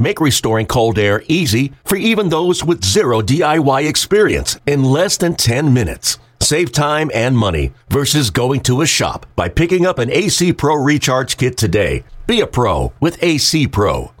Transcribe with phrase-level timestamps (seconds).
[0.00, 5.36] Make restoring cold air easy for even those with zero DIY experience in less than
[5.36, 6.18] 10 minutes.
[6.40, 10.76] Save time and money versus going to a shop by picking up an AC Pro
[10.76, 12.02] Recharge Kit today.
[12.26, 14.14] Be a pro with AC Pro.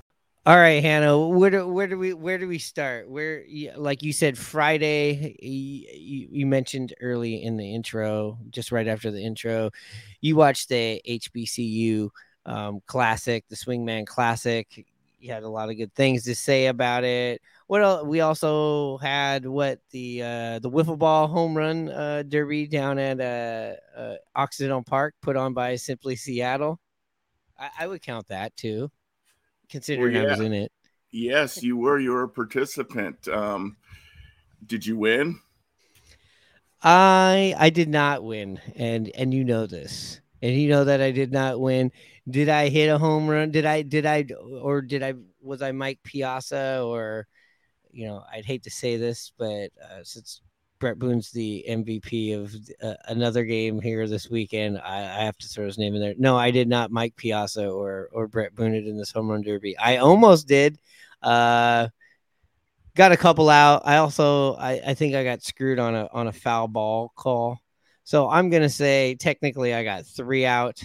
[0.44, 1.18] All right, Hannah.
[1.18, 3.08] Where do where do we where do we start?
[3.08, 9.10] Where like you said Friday, you, you mentioned early in the intro, just right after
[9.10, 9.70] the intro,
[10.20, 12.10] you watched the HBCU
[12.44, 14.86] um, Classic, the Swingman Classic.
[15.20, 17.42] You had a lot of good things to say about it.
[17.66, 18.04] What else?
[18.04, 23.20] We also had what the uh, the wiffle ball home run uh, derby down at
[23.20, 26.80] uh, uh, Occidental Park, put on by Simply Seattle.
[27.58, 28.90] I, I would count that too,
[29.68, 30.28] considering well, yeah.
[30.28, 30.72] I was in it.
[31.10, 31.98] Yes, you were.
[31.98, 33.28] You were a participant.
[33.28, 33.76] Um,
[34.64, 35.38] did you win?
[36.82, 41.10] I I did not win, and and you know this, and you know that I
[41.10, 41.92] did not win.
[42.28, 43.50] Did I hit a home run?
[43.50, 44.26] Did I did I
[44.62, 47.26] or did I was I Mike Piazza or
[47.90, 50.42] you know I'd hate to say this, but uh, since
[50.80, 54.78] Bret Boone's the MVP of uh, another game here this weekend.
[54.78, 56.14] I, I, have to throw his name in there.
[56.16, 59.76] No, I did not Mike Piazza or or Bret Boone in this home run derby.
[59.76, 60.78] I almost did.
[61.22, 61.88] Uh,
[62.96, 63.82] got a couple out.
[63.84, 67.60] I also I, I think I got screwed on a on a foul ball call.
[68.10, 70.82] So I'm gonna say technically I got three out.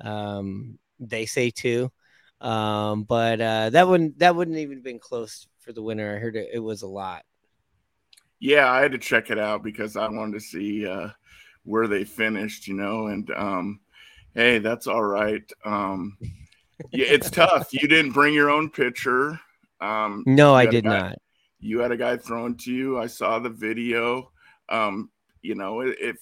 [0.00, 1.92] Um, they say two.
[2.40, 6.16] Um, but uh, that wouldn't that wouldn't even been close for the winner.
[6.16, 7.22] I heard it, it was a lot.
[8.40, 11.10] Yeah, I had to check it out because I wanted to see uh,
[11.62, 13.06] where they finished, you know.
[13.06, 13.78] And um,
[14.34, 15.48] hey, that's all right.
[15.64, 16.18] Um,
[16.90, 17.72] yeah, it's tough.
[17.72, 19.38] You didn't bring your own pitcher.
[19.80, 21.18] Um, no, I did guy, not.
[21.60, 22.98] You had a guy thrown to you.
[22.98, 24.32] I saw the video.
[24.68, 26.16] Um, you know, if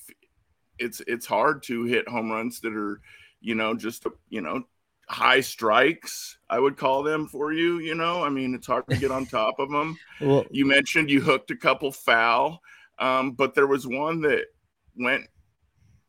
[0.82, 3.00] it's it's hard to hit home runs that are,
[3.40, 4.64] you know, just you know
[5.08, 7.78] high strikes, I would call them for you.
[7.78, 9.98] You know, I mean, it's hard to get on top of them.
[10.20, 12.60] well, you mentioned you hooked a couple foul,
[12.98, 14.46] um, but there was one that
[14.96, 15.26] went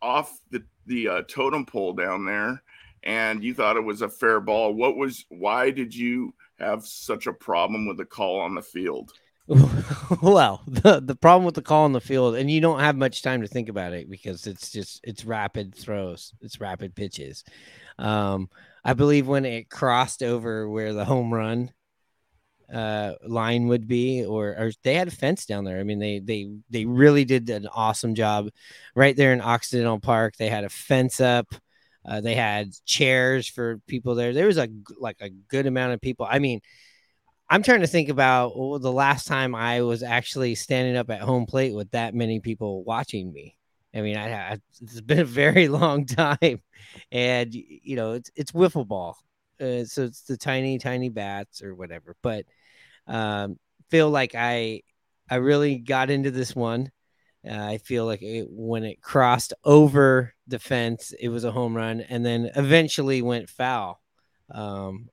[0.01, 2.63] off the the uh, totem pole down there,
[3.03, 4.73] and you thought it was a fair ball.
[4.73, 5.25] What was?
[5.29, 9.11] Why did you have such a problem with the call on the field?
[10.21, 13.21] well, the the problem with the call on the field, and you don't have much
[13.21, 17.43] time to think about it because it's just it's rapid throws, it's rapid pitches.
[17.99, 18.49] Um,
[18.85, 21.71] I believe when it crossed over where the home run
[22.73, 25.79] uh, line would be, or, or they had a fence down there.
[25.79, 28.49] I mean, they they they really did an awesome job
[28.95, 30.37] right there in Occidental Park.
[30.37, 31.53] They had a fence up.
[32.05, 34.33] Uh, they had chairs for people there.
[34.33, 36.25] There was a like a good amount of people.
[36.29, 36.61] I mean,
[37.53, 41.21] I'm trying to think about well, the last time I was actually standing up at
[41.21, 43.55] home plate with that many people watching me.
[43.93, 46.63] I mean, I, I, it's been a very long time,
[47.11, 49.19] and you know, it's it's wiffle ball,
[49.61, 52.15] uh, so it's the tiny, tiny bats or whatever.
[52.23, 52.45] But
[53.05, 53.59] um,
[53.91, 54.81] feel like I
[55.29, 56.89] I really got into this one.
[57.47, 61.77] Uh, I feel like it, when it crossed over the fence, it was a home
[61.77, 64.01] run, and then eventually went foul
[64.49, 65.07] um,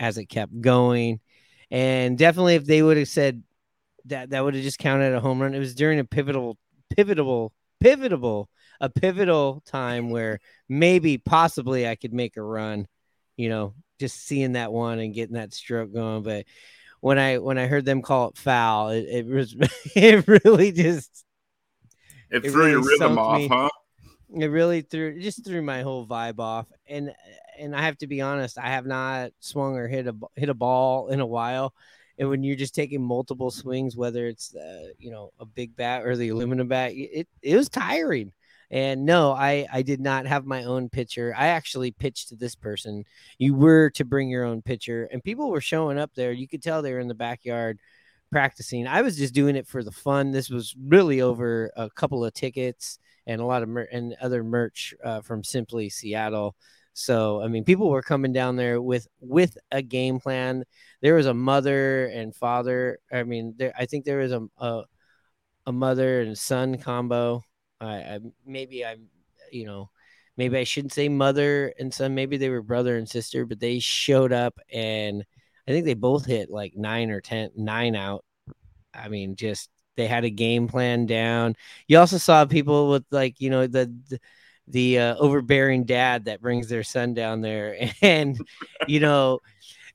[0.00, 1.20] as it kept going.
[1.70, 3.42] And definitely, if they would have said
[4.06, 5.54] that, that would have just counted a home run.
[5.54, 6.58] It was during a pivotal,
[6.94, 8.48] pivotal pivotal
[8.80, 10.38] a pivotal time where
[10.68, 12.86] maybe possibly I could make a run,
[13.36, 16.22] you know, just seeing that one and getting that stroke going.
[16.22, 16.44] But
[17.00, 19.56] when I when I heard them call it foul, it, it was
[19.96, 21.24] it really just
[22.30, 23.48] it, it threw really your rhythm off, me.
[23.48, 23.68] huh?
[24.34, 26.66] It really threw it just threw my whole vibe off.
[26.88, 27.14] And
[27.58, 30.54] and I have to be honest, I have not swung or hit a hit a
[30.54, 31.74] ball in a while
[32.18, 36.04] and when you're just taking multiple swings, whether it's uh, you know a big bat
[36.04, 38.32] or the aluminum bat, it it was tiring.
[38.70, 41.34] And no, I I did not have my own pitcher.
[41.36, 43.04] I actually pitched to this person.
[43.38, 46.32] You were to bring your own pitcher, and people were showing up there.
[46.32, 47.78] You could tell they were in the backyard
[48.32, 48.86] practicing.
[48.86, 50.32] I was just doing it for the fun.
[50.32, 54.42] This was really over a couple of tickets and a lot of mer- and other
[54.42, 56.56] merch uh, from Simply Seattle.
[56.96, 60.64] So I mean, people were coming down there with with a game plan.
[61.02, 62.98] There was a mother and father.
[63.12, 64.84] I mean, there I think there was a a,
[65.66, 67.42] a mother and son combo.
[67.80, 69.08] I, I maybe I'm
[69.52, 69.90] you know
[70.36, 72.14] maybe I shouldn't say mother and son.
[72.14, 75.24] Maybe they were brother and sister, but they showed up and
[75.68, 78.24] I think they both hit like nine or ten, nine out.
[78.94, 81.56] I mean, just they had a game plan down.
[81.88, 84.20] You also saw people with like you know the, the
[84.68, 87.76] the uh, overbearing dad that brings their son down there.
[88.02, 88.38] And
[88.86, 89.40] you know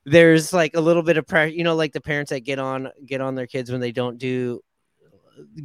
[0.05, 2.89] there's like a little bit of pressure you know like the parents that get on
[3.05, 4.59] get on their kids when they don't do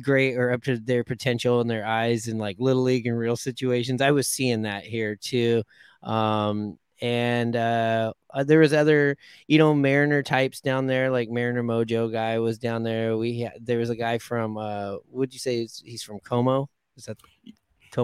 [0.02, 3.36] great or up to their potential in their eyes in like little league and real
[3.36, 4.00] situations.
[4.02, 5.62] I was seeing that here too.
[6.02, 9.16] Um and uh, uh there was other
[9.46, 13.16] you know mariner types down there like mariner mojo guy was down there.
[13.16, 15.68] We had there was a guy from uh would you say?
[15.84, 16.68] He's from KOMO?
[16.96, 17.18] Is that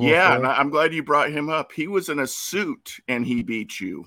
[0.01, 1.73] Yeah, and I'm glad you brought him up.
[1.73, 4.07] He was in a suit and he beat you.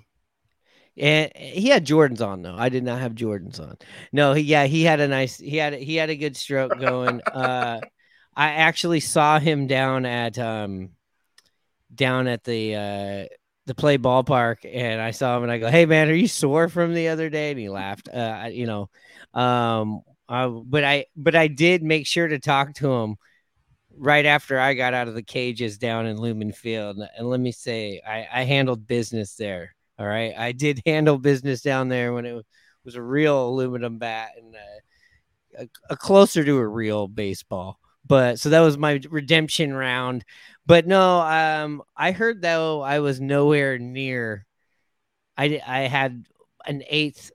[0.97, 2.55] And he had Jordans on though.
[2.55, 3.77] I did not have Jordans on.
[4.13, 7.21] No, he yeah, he had a nice he had he had a good stroke going.
[7.33, 7.81] uh
[8.35, 10.91] I actually saw him down at um
[11.93, 13.35] down at the uh
[13.65, 16.69] the play ballpark and I saw him and I go, "Hey man, are you sore
[16.69, 18.07] from the other day?" and he laughed.
[18.07, 18.89] Uh you know,
[19.33, 23.17] um uh, but I but I did make sure to talk to him
[23.97, 26.97] right after I got out of the cages down in Lumen Field.
[27.17, 29.75] And let me say, I, I handled business there.
[29.97, 30.33] All right.
[30.37, 32.45] I did handle business down there when it
[32.83, 37.79] was a real aluminum bat and uh, a, a closer to a real baseball.
[38.07, 40.23] But so that was my redemption round.
[40.65, 44.45] But no, um, I heard though I was nowhere near.
[45.37, 46.25] I I had
[46.67, 47.31] an eighth,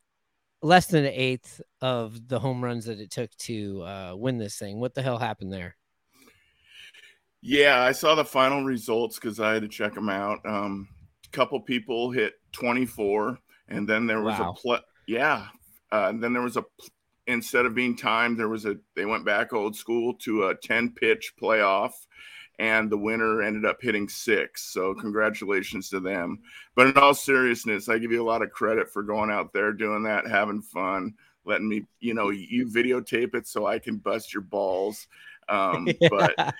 [0.63, 4.57] less than an eighth of the home runs that it took to uh, win this
[4.57, 4.79] thing.
[4.79, 5.77] What the hell happened there?
[7.43, 10.41] Yeah, I saw the final results because I had to check them out.
[10.45, 10.89] Um,
[11.27, 13.39] a couple people hit 24,
[13.69, 14.55] and then there was wow.
[14.67, 14.81] a.
[15.07, 15.47] Yeah,
[15.93, 16.65] uh, and then there was a
[17.27, 20.91] instead of being timed, there was a they went back old school to a 10
[20.91, 21.93] pitch playoff,
[22.59, 24.73] and the winner ended up hitting six.
[24.73, 26.41] So congratulations to them.
[26.75, 29.73] But in all seriousness, I give you a lot of credit for going out there
[29.73, 31.15] doing that, having fun,
[31.45, 35.07] letting me, you know, you videotape it so I can bust your balls.
[35.51, 36.55] Um, but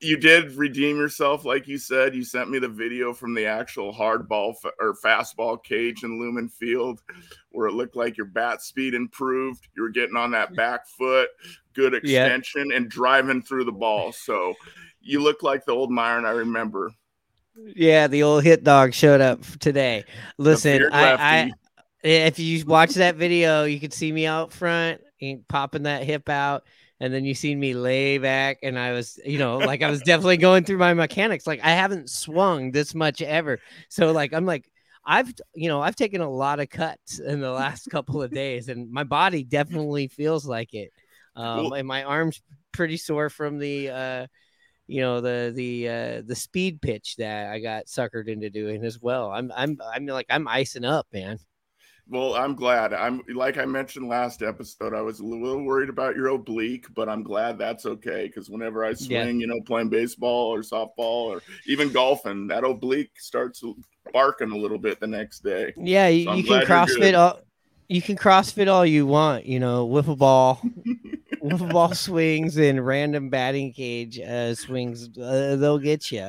[0.00, 2.14] you did redeem yourself, like you said.
[2.14, 6.48] You sent me the video from the actual hardball f- or fastball cage in Lumen
[6.48, 7.02] Field,
[7.50, 9.68] where it looked like your bat speed improved.
[9.76, 11.28] You were getting on that back foot,
[11.74, 12.76] good extension, yeah.
[12.76, 14.12] and driving through the ball.
[14.12, 14.54] So
[15.00, 16.90] you look like the old Myron I remember.
[17.54, 20.04] Yeah, the old hit dog showed up today.
[20.38, 21.52] Listen, I, I
[22.02, 25.02] if you watch that video, you can see me out front
[25.48, 26.64] popping that hip out
[27.02, 30.00] and then you seen me lay back and i was you know like i was
[30.02, 33.58] definitely going through my mechanics like i haven't swung this much ever.
[33.88, 34.70] So like i'm like
[35.04, 38.68] i've you know i've taken a lot of cuts in the last couple of days
[38.68, 40.92] and my body definitely feels like it.
[41.34, 42.40] Um and my arms
[42.70, 44.26] pretty sore from the uh
[44.86, 49.00] you know the the uh the speed pitch that i got suckered into doing as
[49.02, 49.32] well.
[49.32, 51.40] I'm i'm i'm like i'm icing up man
[52.12, 52.92] well, I'm glad.
[52.92, 57.08] I'm like I mentioned last episode, I was a little worried about your oblique, but
[57.08, 59.32] I'm glad that's okay because whenever I swing, yeah.
[59.40, 63.64] you know, playing baseball or softball or even golfing, that oblique starts
[64.12, 65.72] barking a little bit the next day.
[65.74, 67.40] Yeah, you, so you can CrossFit all
[67.88, 70.60] you can CrossFit all you want, you know, wiffle ball,
[71.42, 76.28] wiffle ball swings and random batting cage uh, swings, uh, they'll get you.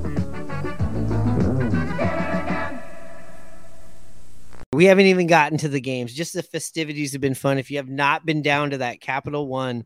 [4.73, 6.13] We haven't even gotten to the games.
[6.13, 7.57] Just the festivities have been fun.
[7.57, 9.83] If you have not been down to that Capital One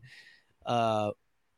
[0.64, 1.10] uh,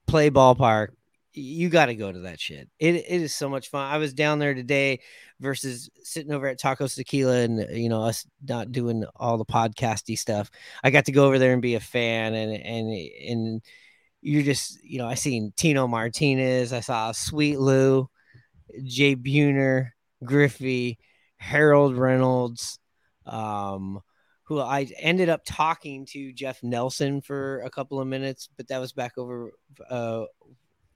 [0.06, 0.88] play ballpark,
[1.34, 2.68] you got to go to that shit.
[2.78, 3.92] It, it is so much fun.
[3.92, 5.00] I was down there today
[5.40, 10.18] versus sitting over at Tacos Tequila and you know us not doing all the podcasty
[10.18, 10.50] stuff.
[10.82, 13.62] I got to go over there and be a fan and and and
[14.20, 18.08] you're just you know I seen Tino Martinez, I saw Sweet Lou,
[18.84, 19.90] Jay Buhner,
[20.24, 20.98] Griffey,
[21.36, 22.78] Harold Reynolds,
[23.28, 24.00] um,
[24.44, 28.78] who I ended up talking to Jeff Nelson for a couple of minutes, but that
[28.78, 29.52] was back over
[29.90, 30.24] uh,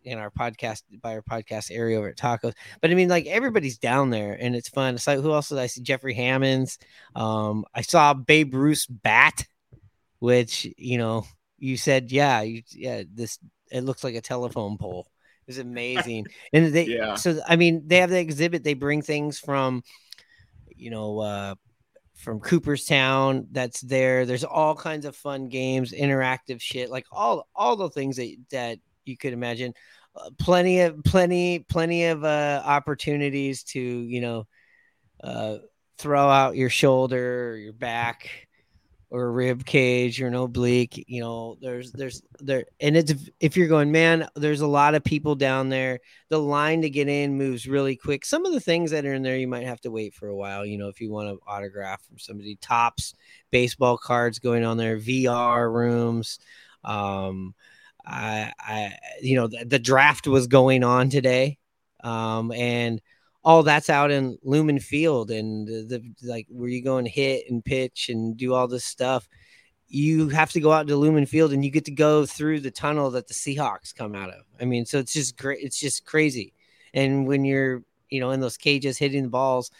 [0.05, 2.55] in our podcast by our podcast area over at Tacos.
[2.81, 4.95] But I mean, like everybody's down there and it's fun.
[4.95, 5.83] It's like who else did I see?
[5.83, 6.79] Jeffrey Hammonds.
[7.15, 9.45] Um, I saw Babe Ruth's bat.
[10.19, 11.25] which you know
[11.59, 13.39] you said yeah you, yeah this
[13.71, 15.07] it looks like a telephone pole.
[15.47, 17.17] It was amazing, and they Yeah.
[17.17, 18.65] so I mean they have the exhibit.
[18.65, 19.83] They bring things from
[20.75, 21.55] you know uh
[22.23, 24.25] from Cooperstown that's there.
[24.25, 28.79] There's all kinds of fun games, interactive shit, like all all the things that that
[29.05, 29.75] you could imagine.
[30.14, 34.47] Uh, plenty of plenty plenty of uh opportunities to you know
[35.25, 35.57] uh
[35.99, 38.49] throw out your shoulder your back
[39.12, 43.69] or rib cage or an oblique you know there's there's there and it's if you're
[43.69, 46.00] going man there's a lot of people down there
[46.31, 48.25] the line to get in moves really quick.
[48.25, 50.35] Some of the things that are in there you might have to wait for a
[50.35, 52.57] while you know if you want to autograph from somebody.
[52.62, 53.12] Topps
[53.50, 56.38] baseball cards going on there vr rooms
[56.85, 57.54] um
[58.07, 61.59] i i you know the, the draft was going on today
[62.02, 63.02] um and
[63.45, 67.51] all that's out in Lumen Field and the, the like where you go and hit
[67.51, 69.29] and pitch and do all this stuff.
[69.89, 72.71] You have to go out to Lumen Field and you get to go through the
[72.71, 74.45] tunnel that the Seahawks come out of.
[74.61, 75.59] I mean, so it's just great.
[75.63, 76.55] It's just crazy.
[76.95, 79.71] And when you're, you know, in those cages hitting the balls,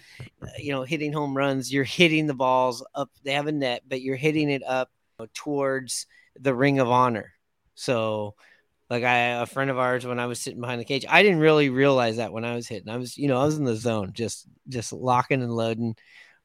[0.43, 3.11] uh, you know, hitting home runs, you're hitting the balls up.
[3.23, 4.91] They have a net, but you're hitting it up
[5.35, 6.07] towards
[6.39, 7.33] the Ring of Honor.
[7.75, 8.35] So,
[8.93, 11.39] like I, a friend of ours, when I was sitting behind the cage, I didn't
[11.39, 12.91] really realize that when I was hitting.
[12.91, 15.97] I was, you know, I was in the zone, just just locking and loading,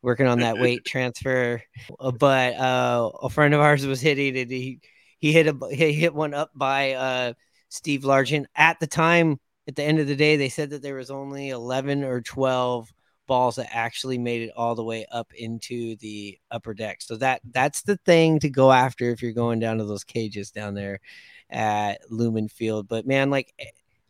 [0.02, 1.62] working on that weight transfer.
[2.00, 4.80] Uh, But uh, a friend of ours was hitting and he
[5.20, 7.34] he hit a he hit one up by uh,
[7.68, 8.46] Steve Largent.
[8.56, 11.50] At the time, at the end of the day, they said that there was only
[11.50, 12.90] eleven or twelve
[13.28, 17.02] balls that actually made it all the way up into the upper deck.
[17.02, 20.50] So that that's the thing to go after if you're going down to those cages
[20.50, 21.02] down there
[21.50, 22.88] at Lumen Field.
[22.88, 23.66] But man, like eh,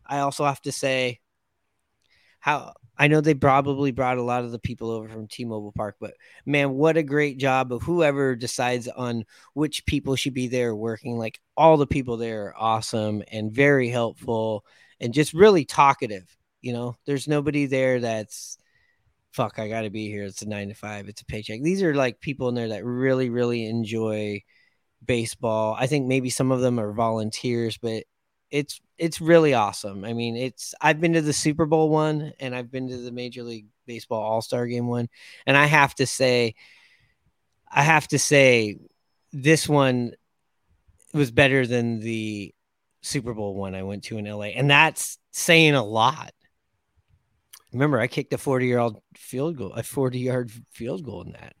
[0.06, 1.20] I also have to say
[2.40, 5.96] how I know they probably brought a lot of the people over from T-Mobile Park,
[6.00, 6.14] but
[6.44, 11.16] man, what a great job of whoever decides on which people should be there working.
[11.16, 14.64] Like all the people there are awesome and very helpful
[15.00, 16.36] and just really talkative.
[16.60, 18.58] You know, there's nobody there that's
[19.30, 20.24] fuck, I gotta be here.
[20.24, 21.60] It's a nine to five, it's a paycheck.
[21.62, 24.42] These are like people in there that really, really enjoy
[25.04, 25.76] baseball.
[25.78, 28.04] I think maybe some of them are volunteers, but
[28.50, 30.04] it's it's really awesome.
[30.04, 33.12] I mean, it's I've been to the Super Bowl one and I've been to the
[33.12, 35.08] Major League Baseball All-Star game one,
[35.46, 36.54] and I have to say
[37.70, 38.78] I have to say
[39.32, 40.12] this one
[41.12, 42.54] was better than the
[43.02, 46.32] Super Bowl one I went to in LA, and that's saying a lot.
[47.72, 51.32] Remember, I kicked a 40 year old field goal, a 40 yard field goal in
[51.32, 51.54] that.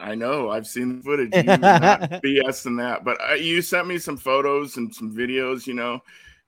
[0.00, 0.50] I know.
[0.50, 1.34] I've seen the footage.
[1.34, 5.66] You not BSing that, but uh, you sent me some photos and some videos.
[5.66, 6.00] You know,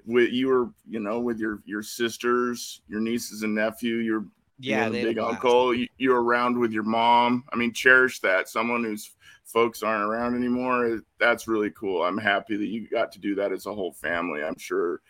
[0.07, 4.27] with you were, you know, with your your sisters, your nieces and nephew, your
[4.59, 5.75] Yeah, you know, big uncle.
[5.75, 7.45] You, you're around with your mom.
[7.53, 8.49] I mean, cherish that.
[8.49, 9.11] Someone whose
[9.45, 11.01] folks aren't around anymore.
[11.21, 12.03] That's really cool.
[12.03, 14.43] I'm happy that you got to do that as a whole family.
[14.43, 15.03] I'm sure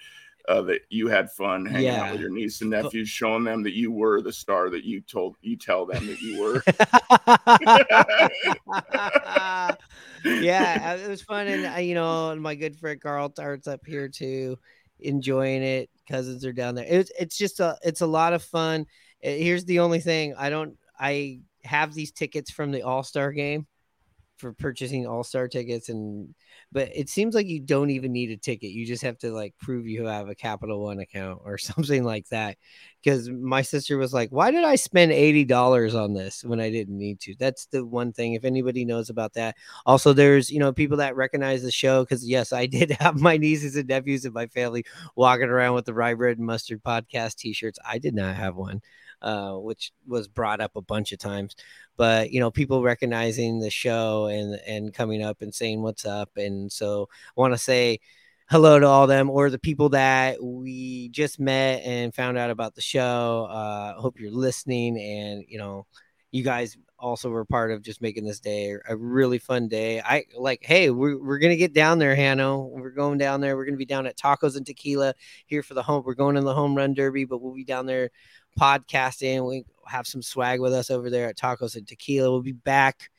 [0.48, 2.04] uh, that you had fun hanging Yeah.
[2.04, 5.00] out with your niece and nephews, showing them that you were the star that you
[5.00, 6.62] told you tell them that you were.
[10.24, 14.08] yeah, it was fun, and uh, you know, my good friend Carl Tart's up here
[14.08, 14.58] too,
[15.00, 15.90] enjoying it.
[16.08, 16.86] Cousins are down there.
[16.88, 18.82] It's it's just a it's a lot of fun.
[19.24, 23.32] Uh, Here's the only thing I don't I have these tickets from the All Star
[23.32, 23.66] game
[24.36, 26.34] for purchasing All Star tickets, and
[26.72, 28.70] but it seems like you don't even need a ticket.
[28.70, 32.28] You just have to like prove you have a Capital One account or something like
[32.28, 32.56] that.
[33.02, 36.70] Because my sister was like, "Why did I spend eighty dollars on this when I
[36.70, 38.34] didn't need to?" That's the one thing.
[38.34, 42.26] If anybody knows about that, also there's you know people that recognize the show because
[42.26, 44.84] yes, I did have my nieces and nephews and my family
[45.16, 47.78] walking around with the Rye Bread and Mustard podcast T-shirts.
[47.86, 48.82] I did not have one,
[49.22, 51.56] uh, which was brought up a bunch of times.
[51.96, 56.30] But you know, people recognizing the show and and coming up and saying what's up,
[56.36, 58.00] and so I want to say
[58.50, 62.74] hello to all them or the people that we just met and found out about
[62.74, 63.46] the show.
[63.50, 65.86] Uh, hope you're listening, and you know,
[66.32, 70.00] you guys also were part of just making this day a really fun day.
[70.00, 72.70] I like, hey, we're, we're gonna get down there, Hanno.
[72.72, 73.56] We're going down there.
[73.56, 75.14] We're gonna be down at Tacos and Tequila
[75.46, 76.02] here for the home.
[76.04, 78.10] We're going in the home run derby, but we'll be down there
[78.58, 79.46] podcasting.
[79.46, 82.30] We have some swag with us over there at Tacos and Tequila.
[82.30, 83.10] We'll be back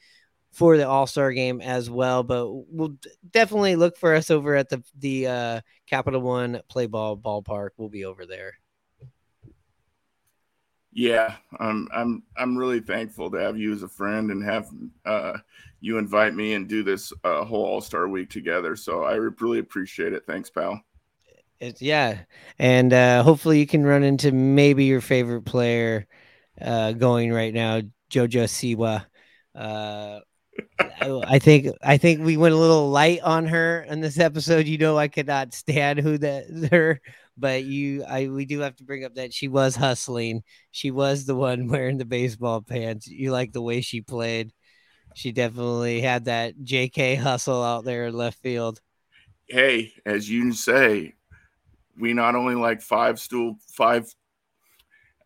[0.52, 2.96] for the All Star game as well, but we'll
[3.30, 7.70] definitely look for us over at the the uh, Capital One Play Ball Ballpark.
[7.78, 8.54] We'll be over there.
[10.94, 14.70] Yeah, I'm I'm I'm really thankful to have you as a friend and have
[15.06, 15.38] uh,
[15.82, 18.76] you invite me and do this uh, whole All Star Week together.
[18.76, 20.24] So I really appreciate it.
[20.28, 20.82] Thanks, pal.
[21.60, 22.20] It's yeah,
[22.60, 26.08] and uh, hopefully you can run into maybe your favorite player
[26.62, 27.82] uh, going right now,
[28.12, 29.06] Jojo Siwa.
[29.56, 30.20] Uh,
[30.80, 34.68] I I think I think we went a little light on her in this episode.
[34.68, 37.02] You know, I could not stand who that her,
[37.38, 40.44] but you, I we do have to bring up that she was hustling.
[40.72, 43.08] She was the one wearing the baseball pants.
[43.08, 44.54] You like the way she played.
[45.16, 48.82] She definitely had that JK hustle out there in left field.
[49.48, 51.14] Hey, as you say,
[52.00, 54.14] we not only like five stool five,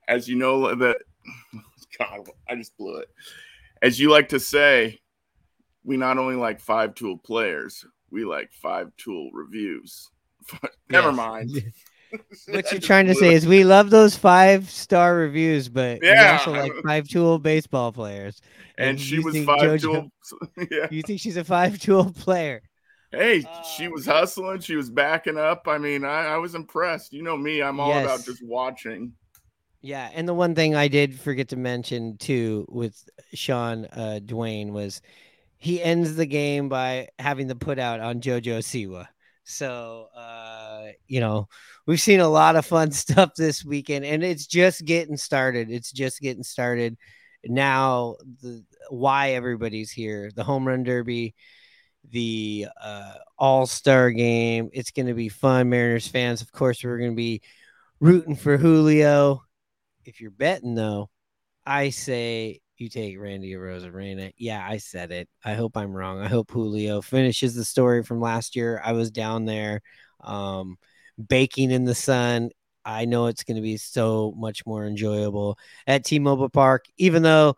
[0.08, 0.98] as you know that.
[1.98, 3.10] God, I just blew it.
[3.82, 5.00] As you like to say,
[5.84, 10.10] we not only like five tool players, we like five tool reviews.
[10.90, 11.18] Never Yes.
[11.18, 11.52] mind.
[12.48, 16.38] What you're trying to say is we love those five star reviews, but we Yeah.
[16.40, 18.42] also like five tool baseball players.
[18.78, 20.10] and she you was five JoJo- tool.
[20.72, 20.88] Yeah.
[20.92, 22.62] You think she's a five tool player?
[23.12, 24.60] Hey, Uh, she was hustling.
[24.60, 25.68] She was backing up.
[25.68, 27.14] I mean, I, I was impressed.
[27.14, 27.62] You know me.
[27.62, 29.14] I'm all about just watching.
[29.82, 32.96] Yeah, and the one thing I did forget to mention too with
[33.34, 35.02] Sean uh, Dwayne was
[35.58, 39.08] he ends the game by having the put out on JoJo Siwa.
[39.46, 40.37] So uh,
[41.08, 41.48] you know,
[41.86, 45.72] we've seen a lot of fun stuff this weekend, and it's just getting started.
[45.72, 46.98] It's just getting started.
[47.46, 51.36] Now the why everybody's here, the home run derby,
[52.10, 54.70] the uh, all-star game.
[54.74, 56.42] It's gonna be fun, Mariners fans.
[56.42, 57.42] Of course, we're gonna be
[58.00, 59.44] rooting for Julio
[60.08, 61.10] if you're betting though,
[61.66, 64.32] I say you take Randy Arozarena.
[64.38, 65.28] Yeah, I said it.
[65.44, 66.22] I hope I'm wrong.
[66.22, 68.82] I hope Julio finishes the story from last year.
[68.84, 69.82] I was down there
[70.22, 70.78] um,
[71.28, 72.50] baking in the sun.
[72.86, 75.58] I know it's going to be so much more enjoyable
[75.88, 77.58] at T-Mobile Park, even though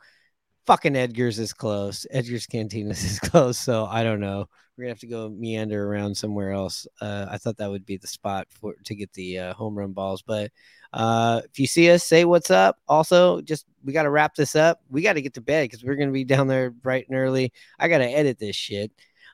[0.66, 2.06] fucking Edgar's is close.
[2.12, 4.48] Edgar's Cantinas is close, so I don't know.
[4.78, 6.88] We're gonna have to go meander around somewhere else.
[7.02, 9.92] Uh, I thought that would be the spot for to get the uh, home run
[9.92, 10.52] balls, but
[10.94, 12.78] uh, if you see us, say what's up.
[12.88, 14.82] Also, just we got to wrap this up.
[14.90, 17.52] We got to get to bed because we're to be down there bright and early.
[17.78, 18.92] I got to edit this shit.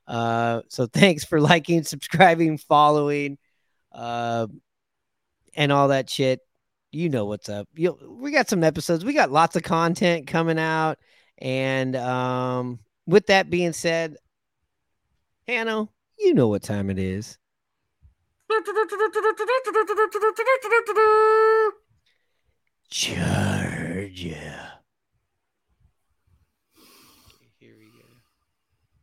[0.07, 3.37] Uh, so thanks for liking, subscribing, following,
[3.95, 4.47] uh,
[5.55, 6.41] and all that shit.
[6.91, 7.67] You know what's up.
[7.75, 9.03] You, we got some episodes.
[9.03, 10.97] We got lots of content coming out.
[11.39, 14.15] And um, with that being said,
[15.47, 17.37] Hanno, you know what time it is.
[22.89, 24.73] Georgia.
[27.59, 28.05] Here we go.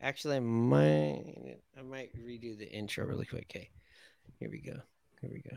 [0.01, 3.47] Actually, I might I might redo the intro really quick.
[3.51, 3.69] Okay.
[4.38, 4.81] Here we go.
[5.23, 5.57] Here we go.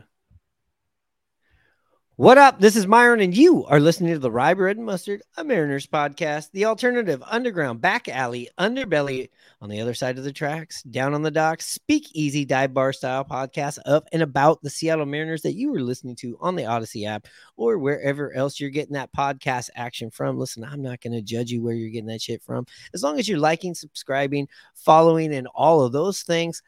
[2.14, 2.60] What up?
[2.60, 5.88] This is Myron, and you are listening to the Rye Bread and Mustard, a Mariners
[5.88, 9.28] podcast, the alternative underground back alley underbelly
[9.60, 12.92] on the other side of the tracks, down on the docks, speak easy dive bar
[12.92, 16.62] style podcast of and about the Seattle Mariners that you are listening to on the
[16.62, 17.26] Audacy app
[17.56, 20.38] or wherever else you're getting that podcast action from.
[20.38, 22.66] Listen, I'm not going to judge you where you're getting that shit from.
[22.94, 26.62] As long as you're liking, subscribing, following, and all of those things,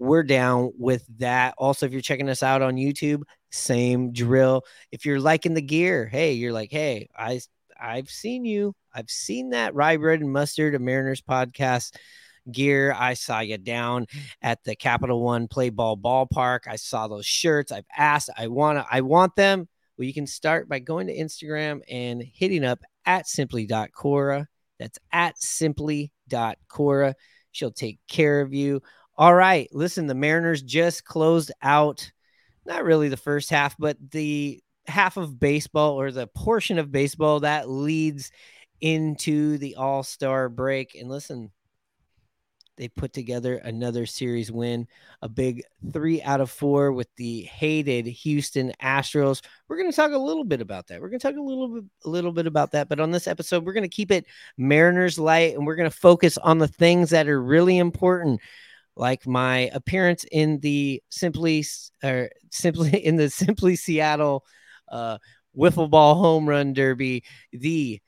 [0.00, 1.54] we're down with that.
[1.58, 4.62] Also, if you're checking us out on YouTube, same drill.
[4.90, 7.40] If you're liking the gear, hey, you're like, hey, I
[7.78, 8.74] I've seen you.
[8.94, 11.94] I've seen that rye bread and mustard, a Mariners podcast
[12.50, 12.94] gear.
[12.96, 14.06] I saw you down
[14.40, 16.60] at the Capital One Play Ball Ballpark.
[16.66, 17.70] I saw those shirts.
[17.70, 18.30] I've asked.
[18.36, 18.84] I want.
[18.90, 19.68] I want them.
[19.98, 24.46] Well, you can start by going to Instagram and hitting up at simply.cora.
[24.78, 27.14] That's at simply.cora.
[27.52, 28.80] She'll take care of you.
[29.20, 29.68] All right.
[29.70, 32.10] Listen, the Mariners just closed out,
[32.64, 37.40] not really the first half, but the half of baseball or the portion of baseball
[37.40, 38.32] that leads
[38.80, 40.94] into the All Star break.
[40.94, 41.50] And listen,
[42.78, 44.88] they put together another series win,
[45.20, 49.42] a big three out of four with the hated Houston Astros.
[49.68, 50.98] We're going to talk a little bit about that.
[50.98, 52.88] We're going to talk a little bit, a little bit about that.
[52.88, 54.24] But on this episode, we're going to keep it
[54.56, 58.40] Mariners light, and we're going to focus on the things that are really important,
[59.00, 61.64] like my appearance in the simply
[62.04, 64.44] or simply in the simply Seattle
[64.88, 65.18] uh,
[65.56, 68.00] wiffle ball home run derby, the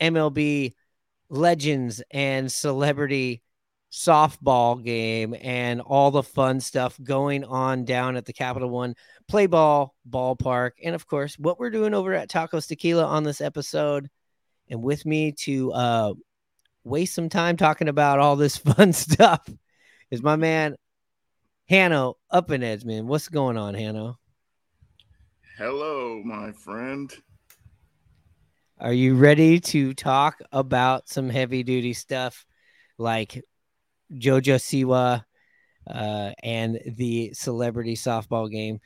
[0.00, 0.72] MLB
[1.28, 3.42] legends and celebrity
[3.92, 8.94] softball game and all the fun stuff going on down at the Capital One
[9.28, 10.72] Play Ball Ballpark.
[10.82, 14.08] And of course, what we're doing over at Tacos Tequila on this episode.
[14.70, 16.14] And with me to uh,
[16.84, 19.46] waste some time talking about all this fun stuff
[20.12, 20.76] is my man,
[21.70, 23.08] Hanno up in Edmond.
[23.08, 24.18] What's going on, Hanno?
[25.56, 27.10] Hello, my friend.
[28.78, 32.44] Are you ready to talk about some heavy duty stuff
[32.98, 33.42] like
[34.12, 35.24] JoJo Siwa
[35.86, 38.80] uh, and the celebrity softball game?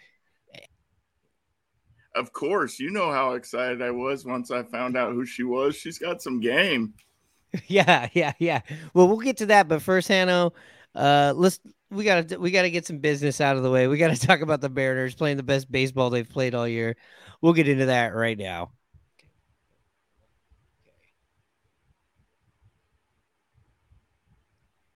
[2.15, 5.75] Of course, you know how excited I was once I found out who she was.
[5.75, 6.95] She's got some game.
[7.67, 8.61] yeah, yeah, yeah.
[8.95, 10.53] Well, we'll get to that, but first, Hanno,
[10.97, 13.87] uh, let's we gotta we gotta get some business out of the way.
[13.89, 16.97] We gotta talk about the Mariners playing the best baseball they've played all year.
[17.43, 18.73] We'll get into that right now.